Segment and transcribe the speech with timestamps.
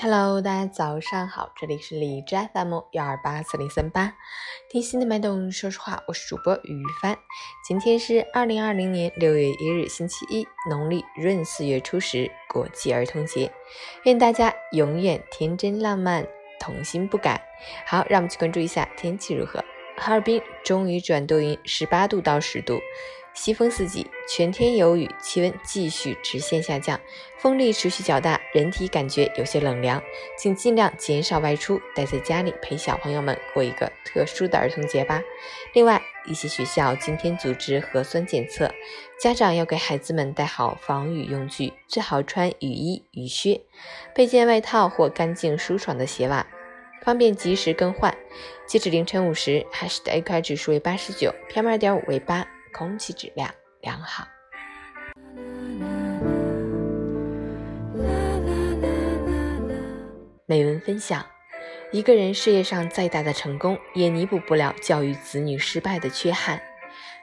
[0.00, 4.14] Hello，大家早上好，这里是李枝 FM 幺二八四零三八，
[4.70, 7.18] 听心的脉动，说实话，我是主播于帆。
[7.66, 13.50] 今天是二零二零年六月一日，星期一，农历闰四月初十，国际儿童节，
[14.04, 16.24] 愿大家永远天真浪漫，
[16.60, 17.42] 童心不改。
[17.84, 19.64] 好，让我们去关注一下天气如何。
[19.96, 22.78] 哈尔滨终于转多云，十八度到十度。
[23.38, 27.00] 西风四级，全天有雨，气温继续直线下降，
[27.38, 30.02] 风力持续较大，人体感觉有些冷凉，
[30.36, 35.22] 请尽量减少外出，待在家里陪小朋友们过一个特殊的儿童节吧。
[35.72, 38.74] 另外，一些学校今天组织核酸检测，
[39.20, 43.60] 家长要给孩子们带好防雨用具，最好穿雨衣、雨靴，
[44.16, 46.44] 备件外套或干净舒爽的鞋袜，
[47.04, 48.12] 方便及时更换。
[48.66, 52.44] 截止凌晨五时，海市的 AQI 指数为八十九，PM 二点五为八。
[52.78, 54.24] 空气质量良好。
[60.46, 61.26] 美文分享：
[61.90, 66.62] 一个人事业上再大的成功，也弥补不了教育子女失败的缺憾。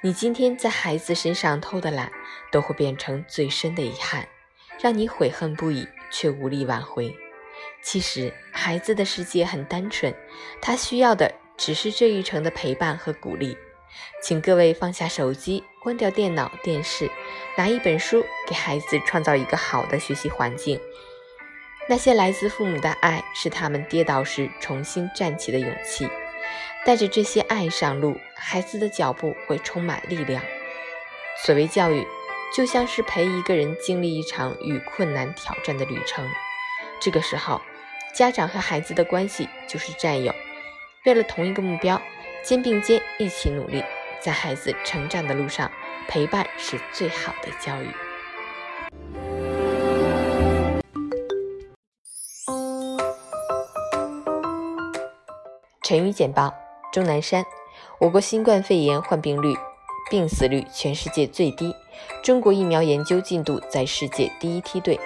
[0.00, 2.10] 你今天在孩子身上偷的懒，
[2.50, 4.26] 都会变成最深的遗憾，
[4.80, 7.14] 让你悔恨不已，却无力挽回。
[7.82, 10.14] 其实，孩子的世界很单纯，
[10.62, 13.54] 他需要的只是这一程的陪伴和鼓励。
[14.22, 17.10] 请各位放下手机，关掉电脑、电视，
[17.56, 20.80] 拿一本书，给孩子创造一个好的学习环境。
[21.88, 26.08] 那些来自父母的爱，是他们跌倒时重新站起的勇气。
[26.84, 30.42] 带着这些爱上路，孩子的脚步会充满力量。
[31.44, 32.06] 所谓教育，
[32.54, 36.28] 就像是陪一个人经历一场与困难挑战的旅程。
[37.00, 37.60] 这个时候，
[38.14, 40.34] 家长和孩子的关系就是战友，
[41.04, 42.00] 为了同一个目标。
[42.42, 43.84] 肩并肩一起努力，
[44.20, 45.70] 在孩子成长的路上，
[46.08, 47.88] 陪伴是最好的教育。
[55.84, 56.52] 成语简报：
[56.92, 57.44] 钟南山，
[58.00, 59.54] 我国新冠肺炎患病率、
[60.10, 61.72] 病死率全世界最低，
[62.24, 64.98] 中国疫苗研究进度在世界第一梯队。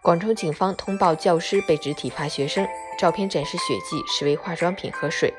[0.00, 2.68] 广州警方通报教师被指体罚学生，
[2.98, 5.32] 照片展示血迹实为化妆品和水。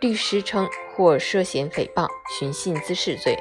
[0.00, 3.38] 律师称或涉嫌诽谤、寻衅滋事罪。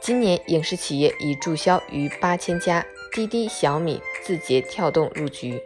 [0.00, 5.60] 今年影视企业已注销逾八千家，滴滴、小米、字节跳动入局。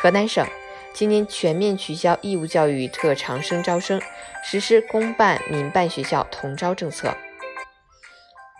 [0.00, 0.46] 河南省
[0.94, 4.00] 今年全面取消义务教育特长生招生，
[4.42, 7.14] 实施公办、民办学校同招政策。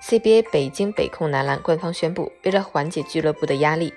[0.04, 3.94] CBA 北京北控男篮官方宣布，为了缓解俱乐部的压力，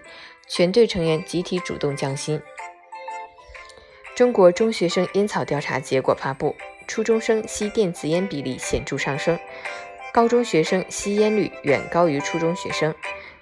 [0.48, 2.42] 全队成员集体主动降薪。
[4.16, 6.56] 中国中学生烟草调查结果发布，
[6.88, 9.40] 初中生吸电子烟比例显著上升，
[10.14, 12.94] 高中学生吸烟率远高于初中学生，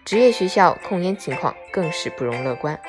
[0.06, 2.80] 职业学校控烟情况更是不容乐观。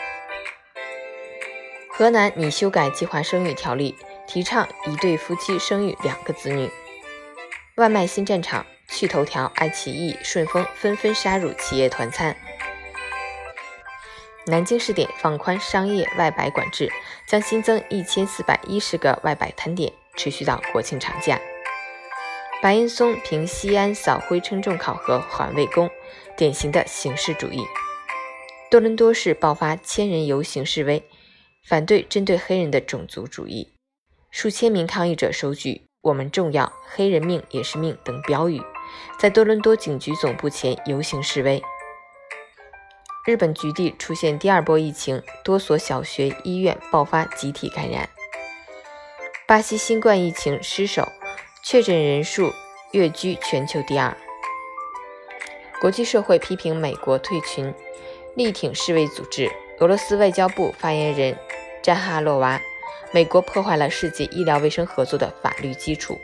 [1.88, 3.96] 河南拟修改计划生育条例，
[4.26, 6.70] 提倡一对夫妻生育两个子女。
[7.76, 12.36] 外卖新战场，趣头条、爱奇艺、顺丰纷纷杀入企业团餐。
[14.50, 16.90] 南京试点放宽商业外摆管制，
[17.24, 21.40] 将新增一千四百一十个外摆摊点，持续到国庆长假。
[22.60, 25.88] 白岩松凭西安扫灰称重考核环卫工，
[26.36, 27.64] 典型的形式主义。
[28.72, 31.04] 多伦多市爆发千人游行示威，
[31.64, 33.72] 反对针对黑人的种族主义，
[34.32, 38.60] 数千名抗议者手举“我们重要，黑人命也是命”等标语，
[39.16, 41.62] 在多伦多警局总部前游行示威。
[43.30, 48.08] 日本局地出现第二波疫情，多所小学、医院爆发集体感染。
[49.46, 51.06] 巴西新冠疫情失守，
[51.62, 52.52] 确诊人数
[52.90, 54.16] 跃居全球第二。
[55.80, 57.72] 国际社会批评美国退群，
[58.34, 59.48] 力挺世卫组织。
[59.78, 61.38] 俄罗斯外交部发言人
[61.84, 62.60] 扎哈洛娃：
[63.12, 66.18] 美国破坏了世界医疗卫生合作的法律基础。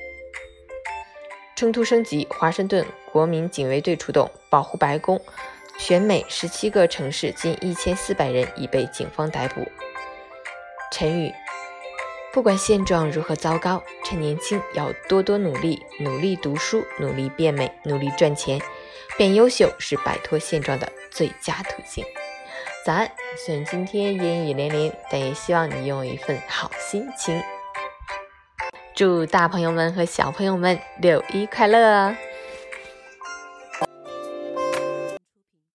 [1.55, 5.23] 冲突升级，华盛顿国民警卫队出动保护白宫。
[5.79, 9.67] 全美十七个城市近一千四百人已被警方逮捕。
[10.91, 11.33] 陈宇，
[12.33, 18.61] 不管现状如何糟糕，趁年轻要多多努力，努力读书，努力变美，努力赚钱，
[19.19, 22.05] 变优秀是摆脱现状的最佳途径。
[22.85, 23.11] 早安，
[23.45, 27.43] 虽然今天阴雨连连，但也希望你拥有一份好心情。
[28.95, 32.17] 祝大朋友们和小朋友们六一快乐！